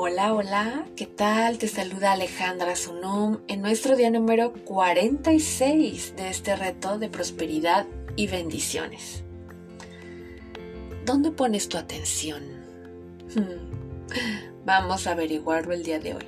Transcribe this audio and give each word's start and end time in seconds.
Hola, 0.00 0.32
hola, 0.32 0.86
¿qué 0.94 1.06
tal? 1.06 1.58
Te 1.58 1.66
saluda 1.66 2.12
Alejandra 2.12 2.76
Sunum 2.76 3.38
en 3.48 3.60
nuestro 3.60 3.96
día 3.96 4.12
número 4.12 4.52
46 4.52 6.14
de 6.14 6.28
este 6.28 6.54
reto 6.54 7.00
de 7.00 7.08
prosperidad 7.08 7.84
y 8.14 8.28
bendiciones. 8.28 9.24
¿Dónde 11.04 11.32
pones 11.32 11.68
tu 11.68 11.78
atención? 11.78 12.44
Hmm, 13.34 14.64
vamos 14.64 15.08
a 15.08 15.10
averiguarlo 15.10 15.74
el 15.74 15.82
día 15.82 15.98
de 15.98 16.14
hoy. 16.14 16.26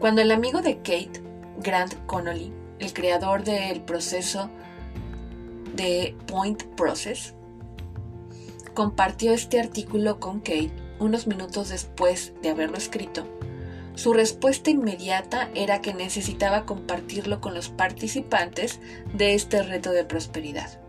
Cuando 0.00 0.22
el 0.22 0.32
amigo 0.32 0.60
de 0.60 0.78
Kate, 0.78 1.22
Grant 1.58 1.94
Connolly, 2.06 2.52
el 2.80 2.92
creador 2.92 3.44
del 3.44 3.82
proceso 3.82 4.50
de 5.76 6.16
Point 6.26 6.64
Process, 6.74 7.34
compartió 8.74 9.32
este 9.32 9.60
artículo 9.60 10.18
con 10.18 10.40
Kate 10.40 10.83
unos 10.98 11.26
minutos 11.26 11.68
después 11.68 12.32
de 12.42 12.50
haberlo 12.50 12.76
escrito, 12.76 13.26
su 13.94 14.12
respuesta 14.12 14.70
inmediata 14.70 15.50
era 15.54 15.80
que 15.80 15.94
necesitaba 15.94 16.66
compartirlo 16.66 17.40
con 17.40 17.54
los 17.54 17.68
participantes 17.68 18.80
de 19.12 19.34
este 19.34 19.62
reto 19.62 19.92
de 19.92 20.04
prosperidad. 20.04 20.80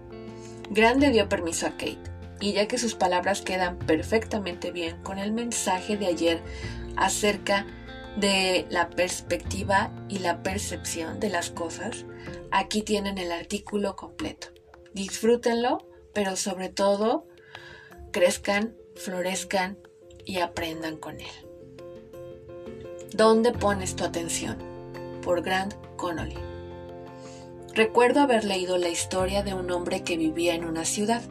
Grande 0.72 1.12
dio 1.12 1.30
permiso 1.30 1.68
a 1.68 1.72
Kate, 1.72 2.00
y 2.41 2.54
ya 2.54 2.68
que 2.68 2.80
sus 2.80 2.95
palabras 2.95 3.41
quedan 3.41 3.78
perfectamente 3.78 4.72
bien 4.72 4.98
con 5.04 5.20
el 5.20 5.31
mensaje 5.31 5.98
de 5.98 6.08
ayer 6.08 6.42
acerca 6.98 7.67
de 8.17 8.66
la 8.70 8.90
perspectiva 8.90 9.92
y 10.09 10.20
la 10.20 10.42
percepción 10.42 11.20
de 11.20 11.30
las 11.30 11.52
cosas, 11.52 12.06
aquí 12.50 12.81
tienen 12.81 13.20
el 13.20 13.31
artículo 13.31 13.95
completo. 13.95 14.48
Disfrútenlo, 14.94 15.88
pero 16.14 16.36
sobre 16.36 16.70
todo 16.70 17.28
crezcan, 18.12 18.76
florezcan 18.95 19.78
y 20.26 20.40
aprendan 20.40 20.98
con 20.98 21.20
él. 21.20 21.28
¿Dónde 23.14 23.52
pones 23.52 23.95
tu 23.95 24.04
atención? 24.04 24.58
Por 25.22 25.42
Grant 25.42 25.73
Connolly. 25.95 26.38
Recuerdo 27.73 28.22
haber 28.22 28.46
leído 28.46 28.78
la 28.78 28.90
historia 28.90 29.44
de 29.44 29.53
un 29.53 29.70
hombre 29.72 30.03
que 30.03 30.18
vivía 30.18 30.56
en 30.56 30.66
una 30.66 30.86
ciudad. 30.86 31.22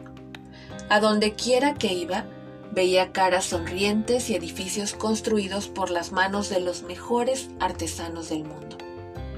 A 0.89 0.99
donde 0.99 1.33
quiera 1.33 1.73
que 1.73 1.93
iba, 1.93 2.25
veía 2.71 3.11
caras 3.11 3.45
sonrientes 3.45 4.29
y 4.29 4.35
edificios 4.35 4.93
construidos 4.93 5.67
por 5.67 5.89
las 5.89 6.11
manos 6.11 6.49
de 6.49 6.59
los 6.59 6.83
mejores 6.83 7.49
artesanos 7.59 8.29
del 8.29 8.43
mundo. 8.43 8.77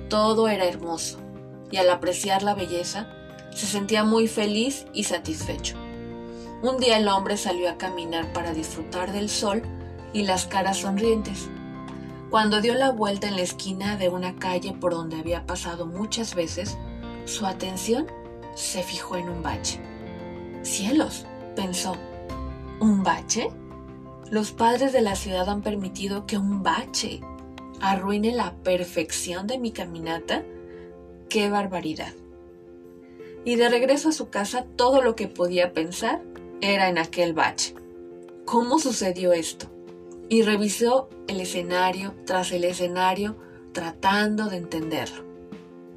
Todo 0.09 0.47
era 0.47 0.65
hermoso, 0.65 1.19
y 1.71 1.77
al 1.77 1.89
apreciar 1.89 2.43
la 2.43 2.55
belleza, 2.55 3.07
se 3.51 3.65
sentía 3.65 4.03
muy 4.03 4.27
feliz 4.27 4.85
y 4.93 5.05
satisfecho. 5.05 5.77
Un 6.59 6.77
día 6.77 6.97
el 6.97 7.07
hombre 7.07 7.37
salió 7.37 7.69
a 7.69 7.77
caminar 7.77 8.33
para 8.33 8.51
disfrutar 8.51 9.11
del 9.11 9.29
sol 9.29 9.61
y 10.11 10.23
las 10.23 10.47
caras 10.47 10.77
sonrientes. 10.77 11.49
Cuando 12.31 12.61
dio 12.61 12.73
la 12.73 12.89
vuelta 12.89 13.27
en 13.27 13.35
la 13.35 13.43
esquina 13.43 13.95
de 13.95 14.09
una 14.09 14.35
calle 14.37 14.73
por 14.73 14.93
donde 14.93 15.19
había 15.19 15.45
pasado 15.45 15.85
muchas 15.85 16.33
veces, 16.33 16.75
su 17.25 17.45
atención 17.45 18.07
se 18.55 18.81
fijó 18.81 19.17
en 19.17 19.29
un 19.29 19.43
bache. 19.43 19.79
Cielos, 20.63 21.27
pensó, 21.55 21.95
¿un 22.79 23.03
bache? 23.03 23.51
Los 24.31 24.51
padres 24.51 24.93
de 24.93 25.01
la 25.01 25.15
ciudad 25.15 25.47
han 25.49 25.61
permitido 25.61 26.25
que 26.25 26.39
un 26.39 26.63
bache 26.63 27.21
arruine 27.81 28.31
la 28.31 28.55
perfección 28.63 29.45
de 29.45 29.59
mi 29.59 29.71
caminata. 29.71 30.43
¡Qué 31.29 31.51
barbaridad! 31.51 32.13
Y 33.45 33.57
de 33.57 33.69
regreso 33.69 34.09
a 34.09 34.13
su 34.13 34.29
casa 34.29 34.65
todo 34.75 35.03
lo 35.03 35.15
que 35.15 35.27
podía 35.27 35.71
pensar 35.71 36.19
era 36.61 36.89
en 36.89 36.97
aquel 36.97 37.33
bache. 37.33 37.75
¿Cómo 38.45 38.79
sucedió 38.79 39.33
esto? 39.33 39.67
Y 40.29 40.41
revisó 40.41 41.09
el 41.27 41.41
escenario 41.41 42.15
tras 42.25 42.51
el 42.51 42.63
escenario 42.63 43.37
tratando 43.73 44.49
de 44.49 44.57
entenderlo. 44.57 45.23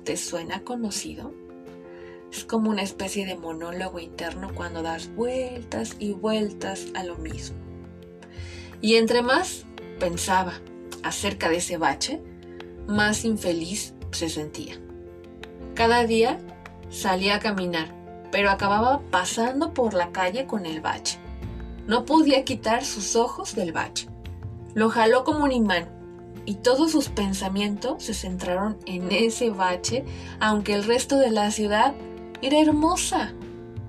¿Te 0.04 0.16
suena 0.16 0.62
conocido? 0.62 1.32
Es 2.32 2.44
como 2.44 2.70
una 2.70 2.82
especie 2.82 3.26
de 3.26 3.36
monólogo 3.36 3.98
interno 3.98 4.52
cuando 4.54 4.82
das 4.82 5.14
vueltas 5.14 5.96
y 5.98 6.12
vueltas 6.12 6.86
a 6.94 7.04
lo 7.04 7.16
mismo. 7.16 7.56
Y 8.80 8.96
entre 8.96 9.22
más 9.22 9.64
pensaba 9.98 10.54
acerca 11.02 11.48
de 11.48 11.56
ese 11.56 11.76
bache, 11.76 12.20
más 12.86 13.24
infeliz 13.24 13.94
se 14.10 14.28
sentía. 14.28 14.80
Cada 15.74 16.04
día 16.06 16.38
salía 16.90 17.36
a 17.36 17.40
caminar 17.40 17.99
pero 18.30 18.50
acababa 18.50 19.00
pasando 19.10 19.72
por 19.74 19.94
la 19.94 20.10
calle 20.10 20.46
con 20.46 20.66
el 20.66 20.80
bache. 20.80 21.18
No 21.86 22.04
podía 22.04 22.44
quitar 22.44 22.84
sus 22.84 23.16
ojos 23.16 23.54
del 23.54 23.72
bache. 23.72 24.08
Lo 24.74 24.90
jaló 24.90 25.24
como 25.24 25.44
un 25.44 25.52
imán 25.52 25.88
y 26.46 26.54
todos 26.54 26.92
sus 26.92 27.08
pensamientos 27.08 28.02
se 28.04 28.14
centraron 28.14 28.78
en 28.86 29.10
ese 29.10 29.50
bache, 29.50 30.04
aunque 30.38 30.74
el 30.74 30.84
resto 30.84 31.18
de 31.18 31.30
la 31.30 31.50
ciudad 31.50 31.94
era 32.42 32.60
hermosa 32.60 33.32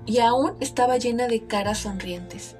y 0.06 0.18
aún 0.18 0.54
estaba 0.60 0.98
llena 0.98 1.28
de 1.28 1.46
caras 1.46 1.78
sonrientes. 1.78 2.56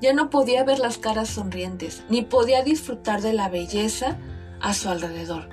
Ya 0.00 0.12
no 0.12 0.28
podía 0.28 0.64
ver 0.64 0.78
las 0.78 0.98
caras 0.98 1.28
sonrientes, 1.30 2.04
ni 2.08 2.22
podía 2.22 2.62
disfrutar 2.62 3.22
de 3.22 3.32
la 3.32 3.48
belleza 3.48 4.18
a 4.60 4.74
su 4.74 4.88
alrededor. 4.88 5.48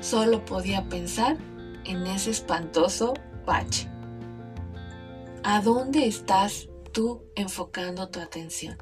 Solo 0.00 0.44
podía 0.44 0.88
pensar 0.88 1.36
en 1.84 2.06
ese 2.06 2.30
espantoso 2.30 3.14
bache. 3.46 3.89
¿A 5.52 5.60
dónde 5.60 6.06
estás 6.06 6.68
tú 6.92 7.24
enfocando 7.34 8.08
tu 8.08 8.20
atención? 8.20 8.78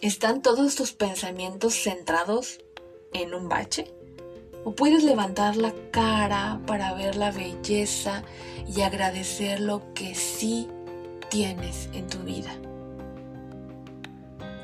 ¿Están 0.00 0.40
todos 0.40 0.74
tus 0.74 0.92
pensamientos 0.92 1.74
centrados 1.74 2.60
en 3.12 3.34
un 3.34 3.50
bache? 3.50 3.94
¿O 4.64 4.74
puedes 4.74 5.04
levantar 5.04 5.56
la 5.56 5.74
cara 5.90 6.62
para 6.66 6.94
ver 6.94 7.16
la 7.16 7.30
belleza 7.30 8.22
y 8.66 8.80
agradecer 8.80 9.60
lo 9.60 9.92
que 9.92 10.14
sí 10.14 10.66
tienes 11.28 11.90
en 11.92 12.06
tu 12.06 12.20
vida? 12.20 12.56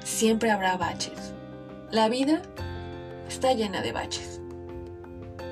Siempre 0.02 0.50
habrá 0.50 0.78
baches. 0.78 1.34
La 1.90 2.08
vida 2.08 2.40
está 3.28 3.52
llena 3.52 3.82
de 3.82 3.92
baches. 3.92 4.40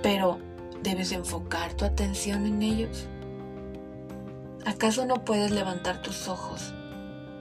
Pero 0.03 0.39
debes 0.83 1.13
enfocar 1.13 1.75
tu 1.75 1.85
atención 1.85 2.47
en 2.47 2.63
ellos. 2.63 3.07
¿Acaso 4.69 5.07
no 5.07 5.25
puedes 5.25 5.51
levantar 5.51 6.03
tus 6.03 6.29
ojos 6.29 6.75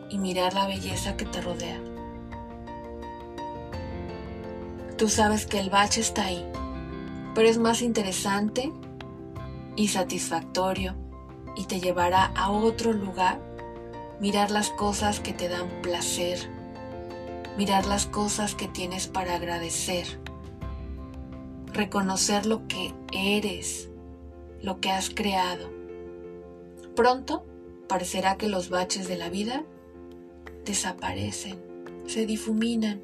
y 0.10 0.18
mirar 0.18 0.54
la 0.54 0.66
belleza 0.66 1.18
que 1.18 1.26
te 1.26 1.42
rodea? 1.42 1.78
Tú 4.98 5.10
sabes 5.10 5.46
que 5.46 5.60
el 5.60 5.70
bache 5.70 6.00
está 6.00 6.28
ahí, 6.28 6.50
pero 7.36 7.50
es 7.50 7.58
más 7.58 7.82
interesante 7.82 8.72
y 9.76 9.90
satisfactorio 9.90 10.96
y 11.58 11.66
te 11.66 11.82
llevará 11.82 12.28
a 12.28 12.50
otro 12.50 12.94
lugar 12.94 13.42
mirar 14.22 14.50
las 14.50 14.70
cosas 14.70 15.20
que 15.20 15.34
te 15.34 15.50
dan 15.50 15.68
placer, 15.82 16.40
mirar 17.58 17.88
las 17.88 18.06
cosas 18.06 18.56
que 18.56 18.70
tienes 18.70 19.08
para 19.08 19.36
agradecer, 19.36 20.18
reconocer 21.74 22.46
lo 22.46 22.70
que 22.70 22.94
eres, 23.12 23.90
lo 24.62 24.80
que 24.80 24.92
has 24.92 25.10
creado 25.10 25.77
Pronto 26.98 27.46
parecerá 27.88 28.38
que 28.38 28.50
los 28.50 28.72
baches 28.72 29.08
de 29.08 29.18
la 29.18 29.30
vida 29.30 29.64
desaparecen, 30.66 31.60
se 32.08 32.26
difuminan, 32.26 33.04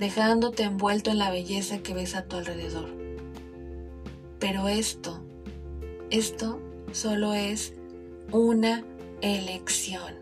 dejándote 0.00 0.64
envuelto 0.64 1.12
en 1.12 1.18
la 1.18 1.30
belleza 1.30 1.78
que 1.78 1.94
ves 1.94 2.16
a 2.16 2.24
tu 2.24 2.38
alrededor. 2.38 2.88
Pero 4.40 4.66
esto, 4.66 5.22
esto 6.10 6.58
solo 6.90 7.34
es 7.34 7.72
una 8.32 8.84
elección 9.20 10.14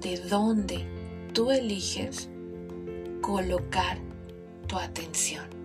de 0.00 0.16
dónde 0.16 0.86
tú 1.34 1.50
eliges 1.50 2.30
colocar 3.20 3.98
tu 4.66 4.78
atención. 4.78 5.55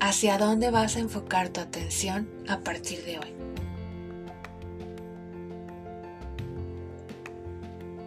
Hacia 0.00 0.38
dónde 0.38 0.70
vas 0.70 0.96
a 0.96 1.00
enfocar 1.00 1.48
tu 1.48 1.60
atención 1.60 2.28
a 2.48 2.58
partir 2.60 3.04
de 3.04 3.18
hoy. 3.18 3.34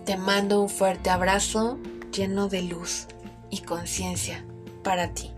Te 0.06 0.18
mando 0.18 0.62
un 0.62 0.70
fuerte 0.70 1.10
abrazo 1.10 1.78
lleno 2.12 2.50
de 2.50 2.64
luz 2.64 3.08
y 3.50 3.60
conciencia 3.60 4.46
para 4.84 5.14
ti. 5.14 5.31